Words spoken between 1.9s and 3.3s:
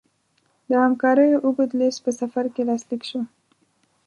په سفر کې لاسلیک شو.